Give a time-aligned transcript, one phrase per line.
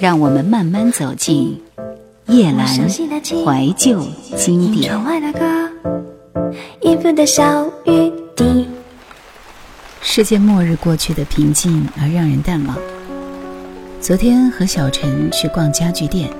[0.00, 1.60] 让我们慢慢走进
[2.28, 4.02] 夜阑怀旧
[4.34, 4.90] 经典。
[10.00, 12.74] 世界末日过去的平静而让人淡忘。
[14.00, 16.30] 昨天和小陈去逛家具店，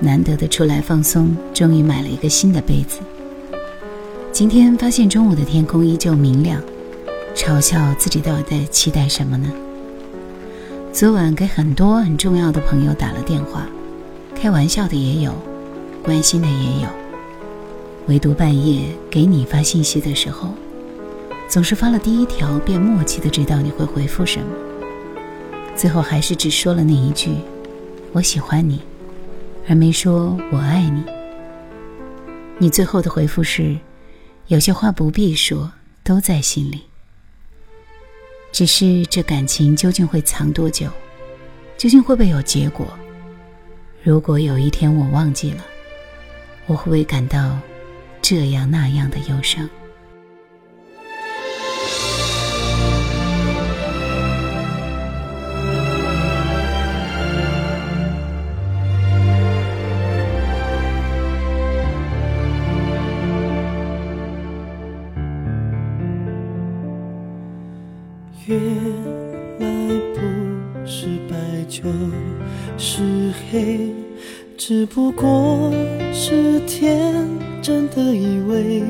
[0.00, 3.00] 难得的出来放松，终于买了一个新的杯子。
[4.32, 6.58] 今天发现中午的天空依旧明亮，
[7.34, 9.52] 嘲笑自己到底在期待什么呢？
[10.96, 13.66] 昨晚给很多很重要的朋友打了电话，
[14.34, 15.34] 开玩笑的也有，
[16.02, 16.88] 关心的也有。
[18.06, 20.54] 唯独半夜给你发信息的时候，
[21.50, 24.46] 总是发了第一条，便默契的知道你会回复什么。
[25.76, 27.28] 最后还是只说了那一句
[28.12, 28.80] “我喜欢你”，
[29.68, 31.04] 而没说我爱你。
[32.56, 33.76] 你最后的回复是
[34.48, 35.72] ：“有些话不必说，
[36.02, 36.84] 都在心里。”
[38.56, 40.88] 只是这感情究竟会藏多久？
[41.76, 42.88] 究竟会不会有结果？
[44.02, 45.62] 如果有一天我忘记了，
[46.64, 47.58] 我会不会感到
[48.22, 49.68] 这样那样的忧伤？
[73.06, 73.78] 是黑，
[74.56, 75.72] 只不过
[76.12, 77.14] 是天
[77.62, 78.82] 真的以为，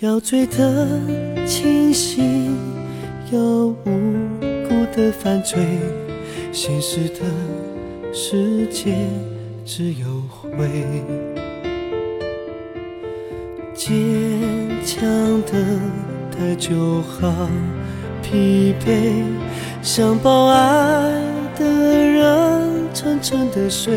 [0.00, 0.88] 要醉得
[1.46, 2.56] 清醒，
[3.30, 3.74] 要无
[4.66, 5.58] 辜的犯罪，
[6.50, 7.20] 现实的
[8.10, 8.94] 世界
[9.66, 10.66] 只有灰，
[13.74, 13.94] 坚
[14.82, 15.06] 强
[15.42, 15.52] 的。
[16.38, 17.48] 太久好
[18.22, 19.24] 疲惫，
[19.80, 21.25] 想抱爱
[21.58, 23.94] 的人沉沉的睡。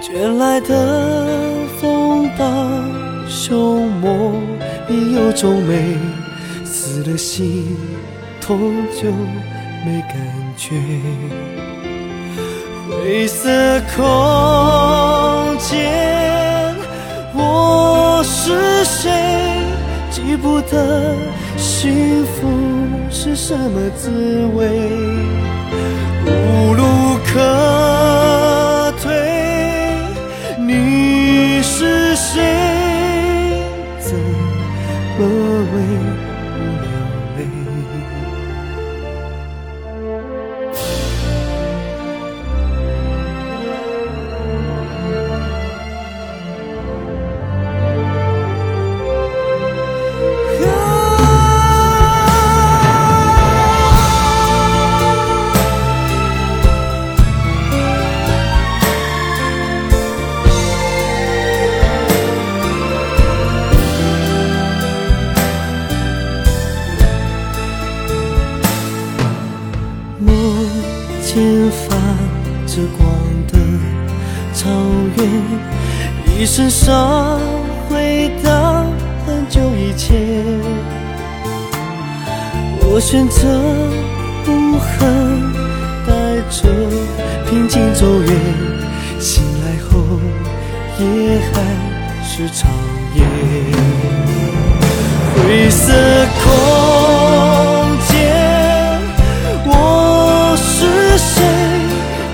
[0.00, 2.44] 卷来的风暴
[3.28, 4.40] 凶猛，
[4.88, 5.96] 已有种美，
[6.64, 7.76] 死了心
[8.40, 9.10] 痛就
[9.84, 10.16] 没感
[10.56, 10.74] 觉。
[12.88, 13.48] 灰色
[13.94, 16.74] 空间，
[17.34, 19.10] 我是谁？
[20.10, 21.14] 记不得
[21.56, 22.48] 幸福
[23.20, 24.10] 是什么滋
[24.54, 24.68] 味，
[26.24, 26.84] 无路
[27.26, 27.40] 可
[76.48, 77.38] 身上，
[77.88, 78.82] 回到
[79.26, 80.18] 很久以前。
[82.80, 83.46] 我选择
[84.46, 85.52] 不恨，
[86.06, 86.10] 带
[86.50, 86.66] 着
[87.48, 88.30] 平静走远。
[89.20, 90.00] 醒来后
[90.98, 91.60] 也还
[92.24, 92.70] 是长
[93.14, 93.22] 夜。
[95.36, 95.92] 灰色
[96.42, 96.46] 空
[98.08, 98.16] 间，
[99.66, 101.44] 我是谁？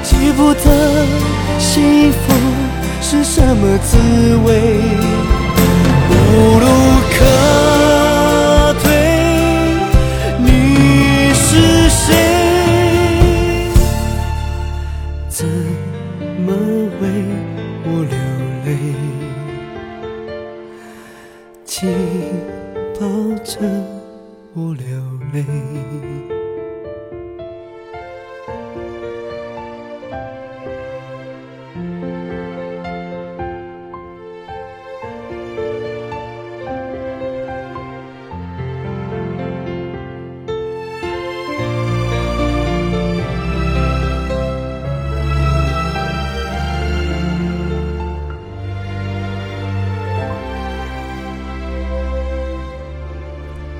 [0.05, 0.71] 记不得
[1.59, 2.34] 幸福。
[3.07, 3.99] 是什么滋
[4.47, 4.81] 味？
[6.09, 6.94] 无路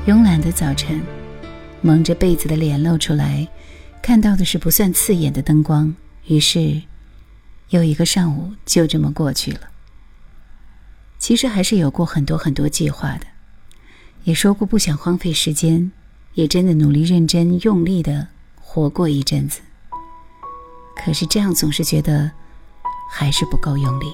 [0.07, 1.01] 慵懒的早晨，
[1.81, 3.49] 蒙着被子的脸露出来，
[4.03, 5.95] 看到的是不算刺眼的灯光。
[6.27, 6.83] 于是，
[7.71, 9.61] 又一个上午就这么过去了。
[11.19, 13.21] 其实还是有过很多很多计划的，
[14.25, 15.91] 也说过不想荒废时间，
[16.35, 18.29] 也真的努力认真用力的
[18.61, 19.63] 活过一阵子。
[20.95, 22.31] 可是这样总是觉得
[23.11, 24.13] 还是不够用力。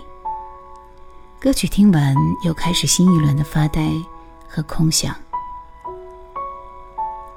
[1.41, 2.15] 歌曲听完，
[2.45, 3.91] 又开始新一轮的发呆
[4.47, 5.13] 和空想。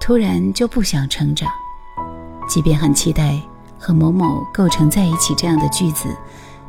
[0.06, 1.50] 突然就不想成长，
[2.46, 3.40] 即便很期待
[3.80, 6.10] 和某某构成在一起这样的句子，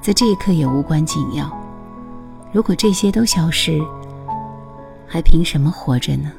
[0.00, 1.50] 在这一刻也无关紧要。
[2.52, 3.82] 如果这些都消失，
[5.04, 6.30] 还凭什么活着呢？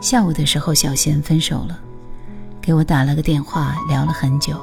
[0.00, 1.78] 下午的时候，小贤分手了，
[2.62, 4.58] 给我打了个电话，聊了很久。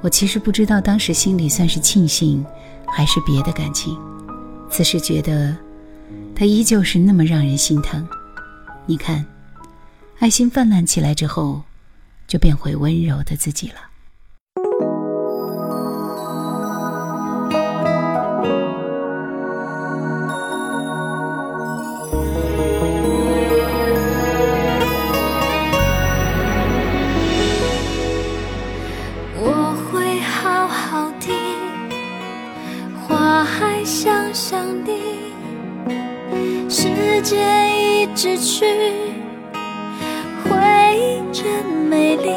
[0.00, 2.46] 我其实不知道当时心里算是庆幸，
[2.86, 3.98] 还是别的感情。
[4.70, 5.56] 此时觉得，
[6.36, 8.06] 他依旧是那么让人心疼。
[8.84, 9.24] 你看，
[10.18, 11.62] 爱心泛滥起来之后，
[12.26, 13.76] 就变回温柔的自己了。
[29.34, 30.20] 我会
[38.22, 38.64] 失，去，
[40.44, 40.56] 回
[40.96, 42.30] 忆真美丽。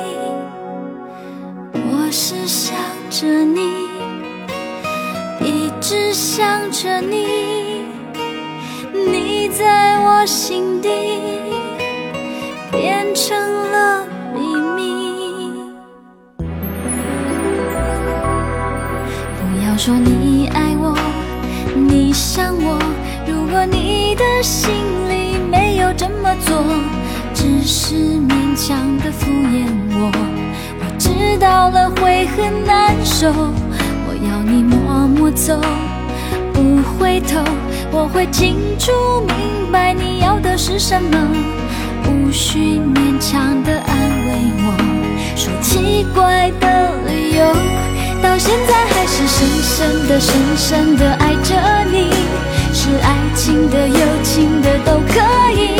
[1.75, 2.75] 我是想
[3.11, 3.61] 着你，
[5.41, 7.83] 一直想着你，
[8.93, 10.89] 你在我心底
[12.71, 13.37] 变成
[13.71, 14.41] 了秘
[14.75, 15.53] 密。
[19.37, 20.97] 不要说你爱我，
[21.75, 22.79] 你想我，
[23.27, 25.04] 如果你的心。
[25.97, 26.63] 这么做，
[27.33, 30.11] 只是勉强的敷衍我。
[30.79, 35.59] 我知道了会很难受，我要你默默走，
[36.53, 37.39] 不回头。
[37.91, 38.91] 我会清楚
[39.27, 41.17] 明白你要的是什么，
[42.07, 43.95] 无需勉强的安
[44.27, 44.33] 慰
[44.65, 44.75] 我，
[45.35, 47.45] 说奇怪的理由，
[48.21, 51.55] 到现在还是深深的、深深的爱着
[51.89, 52.09] 你。
[52.73, 55.19] 是爱情的、友情的都可
[55.55, 55.79] 以，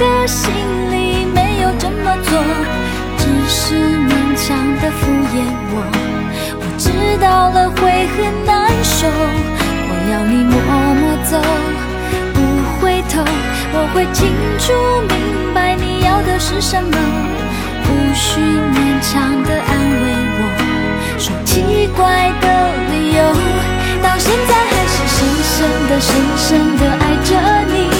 [0.00, 0.50] 的心
[0.90, 2.32] 里没有这么做，
[3.18, 3.74] 只是
[4.08, 5.84] 勉强的敷衍我。
[6.56, 6.88] 我知
[7.20, 10.56] 道了会很难受，我要你默
[10.94, 11.36] 默走，
[12.32, 12.40] 不
[12.80, 13.20] 回头。
[13.74, 14.26] 我会清
[14.58, 14.72] 楚
[15.12, 16.96] 明白你要的是什么，
[17.84, 19.70] 无需勉强的安
[20.00, 20.04] 慰
[20.40, 20.42] 我，
[21.18, 22.48] 说奇怪的
[22.88, 23.20] 理由，
[24.02, 25.60] 到现在还是深深
[25.90, 27.28] 的、深深的爱着
[27.74, 27.99] 你。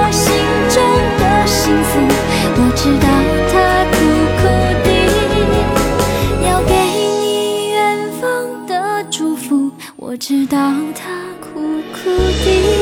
[10.51, 10.57] 到
[10.93, 11.61] 他苦
[11.93, 12.81] 苦的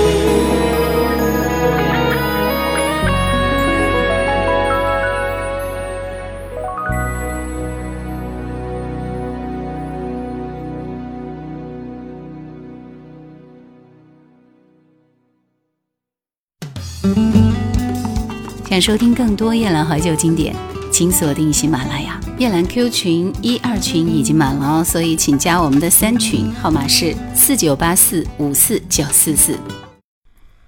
[18.67, 20.55] 想收听更多夜兰怀旧经典
[20.99, 22.19] 请锁定喜马拉雅。
[22.37, 29.57] 夜兰 Q 群一二群已经满了哦，所以请加我们的三群，号码是四九八四五四九四四。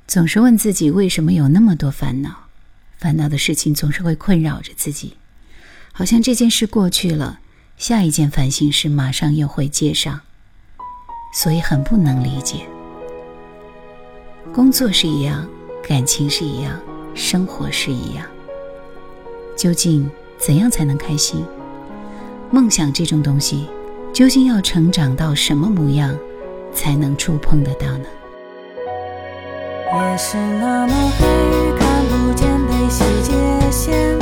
[0.08, 2.46] 总是问自己为什么有那么多烦恼，
[2.98, 5.18] 烦恼的事情总是会困扰着自己，
[5.92, 7.42] 好像这件事过去了，
[7.76, 10.22] 下一件烦心事马上又会接上，
[11.36, 12.66] 所以很不能理解。
[14.54, 15.46] 工作是一样，
[15.86, 16.80] 感情是一样。
[17.14, 18.26] 生活是一样，
[19.58, 20.10] 究竟
[20.44, 21.46] 怎样才能开心？
[22.50, 23.70] 梦想这种东西，
[24.12, 26.18] 究竟要成长到什么模样，
[26.74, 28.06] 才能触碰得到呢？
[29.94, 31.28] 夜是那么黑，
[31.78, 33.32] 看不见悲喜界
[33.70, 34.18] 限，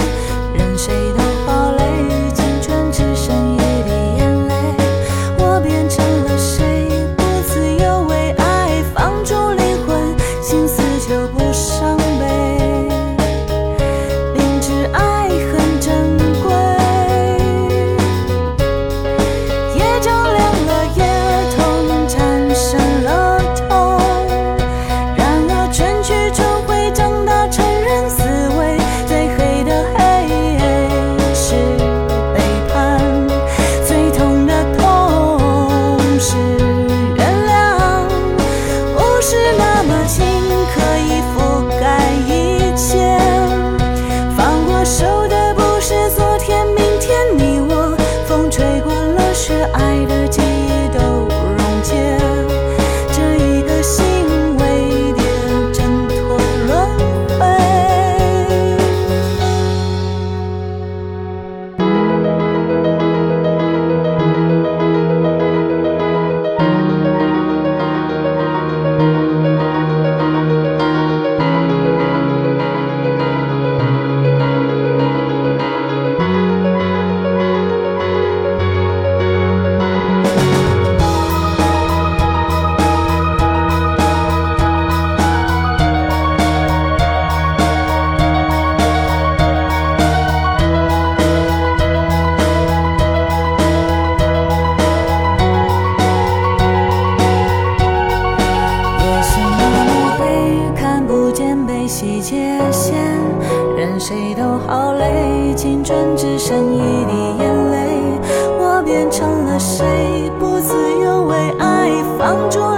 [111.39, 112.68] 为爱放逐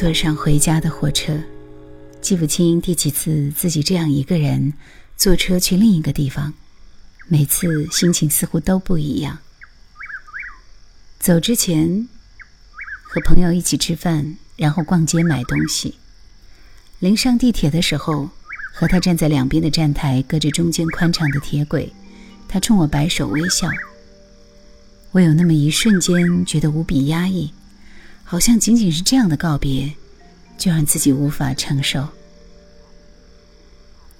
[0.00, 1.38] 坐上回家的火车，
[2.22, 4.72] 记不清第几次自己这样一个人
[5.14, 6.54] 坐车去另一个地方，
[7.28, 9.36] 每次心情似乎都不一样。
[11.18, 12.08] 走之前
[13.02, 15.96] 和朋友一起吃饭，然后逛街买东西。
[17.00, 18.30] 临上地铁的时候，
[18.72, 21.92] 和他站在两边的站台，隔着中间宽敞的铁轨，
[22.48, 23.68] 他冲我摆手微笑。
[25.10, 27.52] 我有那么一瞬间觉得无比压抑。
[28.30, 29.92] 好像仅仅是这样的告别，
[30.56, 32.06] 就让自己无法承受。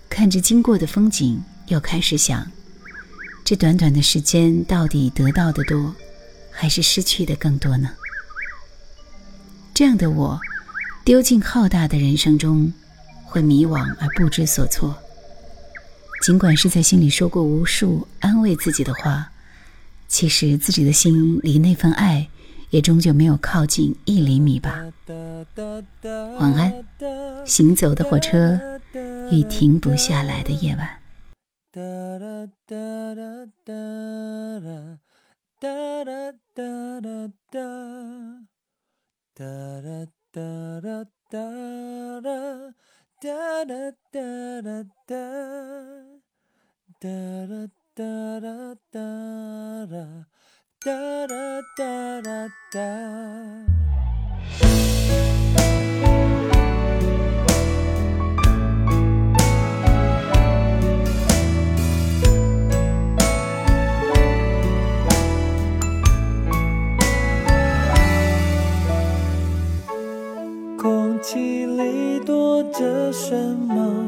[0.09, 2.45] 看着经过的风景，又开始想：
[3.45, 5.95] 这短短的时间，到底得到的多，
[6.51, 7.89] 还是失去的更多呢？
[9.73, 10.41] 这样的我，
[11.05, 12.73] 丢进浩大的人生中，
[13.23, 14.99] 会迷惘而不知所措。
[16.21, 19.31] 尽管是在心里说过无数安慰自己的话，
[20.09, 22.29] 其实自己的心离那份爱。
[22.71, 24.85] 也终究没有靠近一厘米吧。
[26.39, 26.73] 晚安，
[27.45, 28.59] 行走的火车
[29.31, 30.89] 与停不下来的夜晚。
[50.83, 50.91] 哒
[51.27, 51.35] 哒
[51.77, 52.81] 哒哒哒。
[70.79, 74.07] 空气里躲着什么？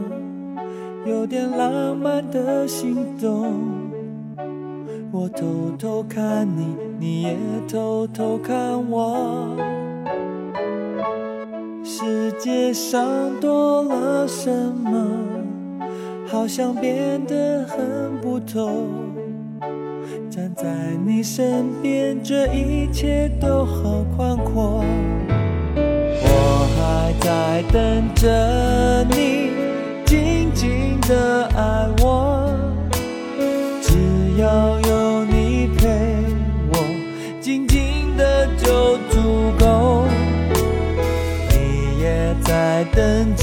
[1.05, 3.82] 有点浪漫的心动。
[5.23, 7.37] 我偷偷看你，你也
[7.69, 8.57] 偷偷看
[8.91, 9.57] 我。
[11.85, 13.07] 世界上
[13.41, 15.07] 多了什么？
[16.27, 18.89] 好像变得很不同。
[20.29, 20.65] 站在
[21.07, 24.83] 你身边，这一切都好宽阔。
[25.77, 29.53] 我还在等着你，
[30.05, 32.51] 静静的爱我。
[33.81, 34.81] 只要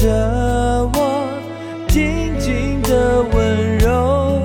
[0.00, 0.08] 着
[0.94, 1.28] 我，
[1.86, 4.40] 静静的温柔，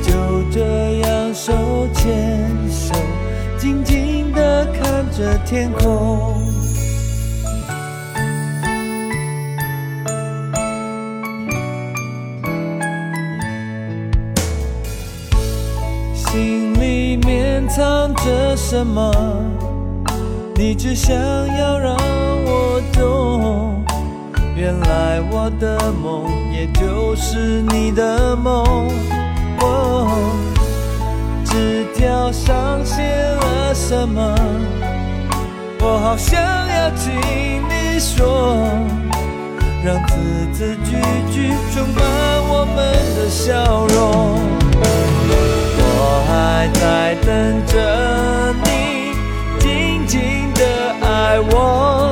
[0.00, 0.12] 就
[0.48, 0.60] 这
[1.00, 1.52] 样手
[1.92, 2.94] 牵手，
[3.58, 6.36] 静静的看着天空。
[16.14, 19.12] 心里面藏着什么？
[20.54, 23.77] 你只想要让我懂。
[24.58, 28.90] 原来我的梦也就是你的梦。
[29.60, 30.10] 哦，
[31.44, 34.34] 纸条上写了什么？
[35.80, 37.14] 我好想要听
[37.68, 38.56] 你说，
[39.84, 40.16] 让字
[40.52, 40.96] 字句
[41.30, 42.02] 句充满
[42.48, 42.76] 我们
[43.14, 44.40] 的笑容。
[45.80, 45.86] 我
[46.26, 48.66] 还在等着你，
[49.60, 50.60] 静静的
[51.00, 52.07] 爱我，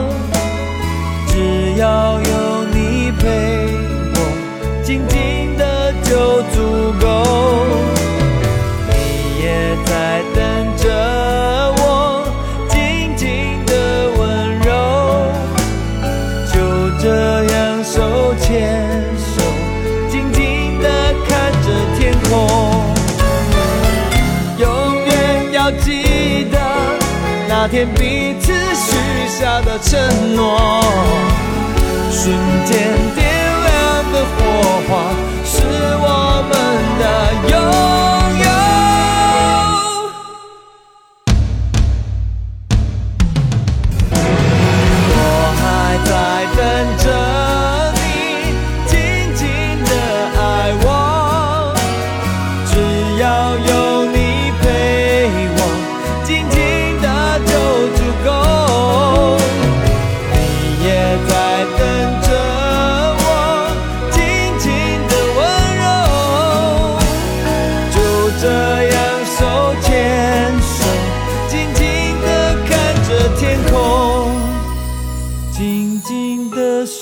[27.68, 30.56] 那天彼此许下的承诺，
[32.12, 32.32] 瞬
[32.64, 32.78] 间
[33.16, 33.26] 点
[33.64, 34.38] 亮的火
[34.86, 35.10] 花，
[35.44, 35.56] 是
[35.98, 36.06] 我
[36.48, 36.54] 们
[37.00, 37.04] 的
[37.50, 37.54] 拥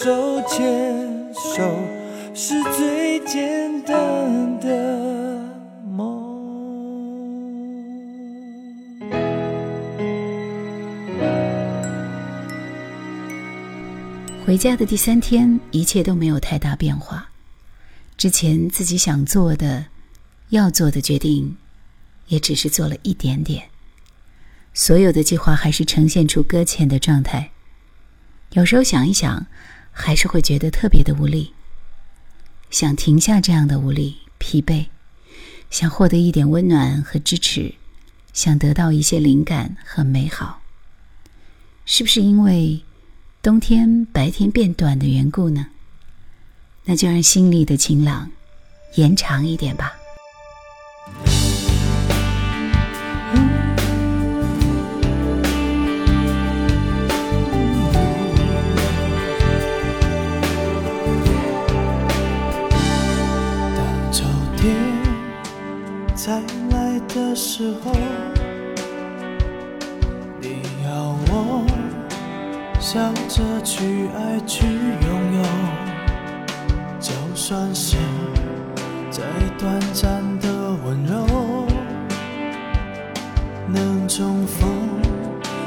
[0.05, 1.63] 手牵手
[2.35, 5.43] 是最简单的
[5.89, 6.31] 梦
[14.45, 17.31] 回家的第三天，一切都没有太大变化。
[18.19, 19.87] 之前自己想做的、
[20.51, 21.57] 要做的决定，
[22.27, 23.71] 也只是做了一点点。
[24.75, 27.53] 所有的计划还是呈现出搁浅的状态。
[28.53, 29.47] 有时候想一想，
[29.95, 31.55] 还是会觉得特别的无力。
[32.71, 34.87] 想停下这样的无力、疲惫，
[35.71, 37.73] 想获得一点温暖和支持，
[38.33, 40.61] 想得到一些灵感和美好。
[41.87, 42.83] 是不是因为？
[43.41, 45.67] 冬天白天变短的缘故呢？
[46.85, 48.31] 那就让心里的晴朗
[48.95, 49.93] 延长一点吧。
[67.35, 67.93] 时候。
[70.41, 71.65] 你要我
[72.79, 75.43] 笑着去爱去拥有，
[77.01, 77.97] 就算是
[79.11, 79.23] 再
[79.59, 80.49] 短暂的
[80.85, 81.67] 温柔，
[83.67, 84.69] 能重逢，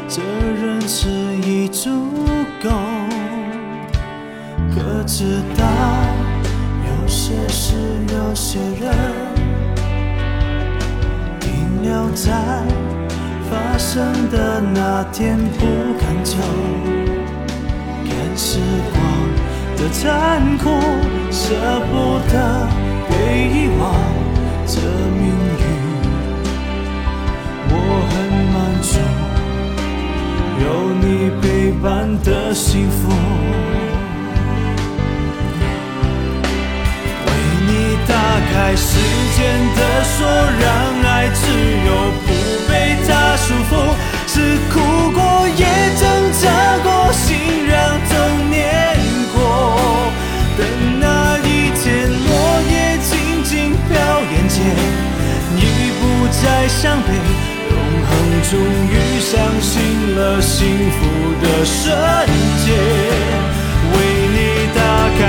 [0.08, 1.10] 这人世
[1.44, 1.90] 已足
[2.64, 2.70] 够。
[4.74, 5.66] 可知道，
[6.86, 7.76] 有些事，
[8.14, 8.94] 有些人，
[11.82, 12.32] 留在
[13.50, 15.66] 发生的那天不
[16.00, 16.36] 敢走。
[18.06, 18.60] 看时
[18.94, 18.96] 光
[19.78, 20.70] 的残酷，
[21.32, 21.54] 舍
[21.90, 22.68] 不得
[23.10, 23.14] 被
[23.48, 23.94] 遗忘，
[24.66, 25.26] 这命
[25.60, 25.66] 运
[27.70, 27.74] 我
[28.10, 28.14] 很
[28.54, 28.92] 满足，
[30.64, 30.66] 有
[31.02, 31.06] 你
[31.42, 31.44] 陪
[31.82, 31.86] 伴
[32.24, 32.98] 的幸福。
[38.58, 38.98] 开时
[39.38, 40.66] 间的锁，让
[41.04, 41.46] 爱自
[41.86, 41.90] 由，
[42.26, 42.34] 不
[42.68, 43.72] 被它束缚。
[44.26, 45.64] 是哭过，也
[45.96, 46.02] 挣
[46.42, 46.44] 扎
[46.84, 47.38] 过，心
[47.70, 47.78] 让
[48.10, 48.58] 痛碾
[49.32, 49.38] 过。
[50.58, 50.66] 等
[51.00, 52.28] 那一天，落
[52.72, 53.94] 叶静静飘
[54.34, 54.66] 眼前，
[55.56, 55.62] 已
[56.00, 56.02] 不
[56.42, 57.14] 再伤悲，
[57.70, 58.10] 永恒
[58.50, 58.52] 终
[58.90, 60.98] 于相信了幸福
[61.44, 61.86] 的瞬
[62.66, 62.74] 间。
[63.94, 63.96] 为
[64.34, 64.38] 你
[64.74, 64.80] 打
[65.20, 65.22] 开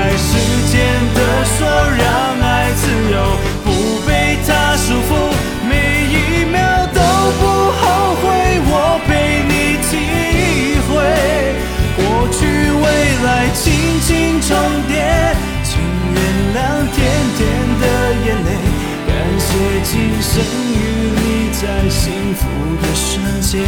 [14.49, 14.57] 重
[14.87, 14.97] 叠，
[15.63, 15.79] 请
[16.11, 16.19] 原
[16.55, 16.57] 谅
[16.91, 16.97] 甜
[17.37, 17.39] 甜
[17.79, 17.85] 的
[18.25, 18.49] 眼泪。
[19.05, 19.47] 感谢
[19.83, 20.41] 今生
[20.73, 20.75] 与
[21.13, 21.21] 你
[21.53, 22.41] 在幸福
[22.81, 23.61] 的瞬间，